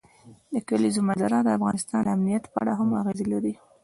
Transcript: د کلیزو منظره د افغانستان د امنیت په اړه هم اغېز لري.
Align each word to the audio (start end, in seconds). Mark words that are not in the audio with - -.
د 0.53 0.55
کلیزو 0.69 1.01
منظره 1.07 1.37
د 1.43 1.49
افغانستان 1.57 2.01
د 2.03 2.07
امنیت 2.15 2.43
په 2.51 2.57
اړه 2.61 2.73
هم 2.79 2.89
اغېز 3.01 3.19
لري. 3.33 3.53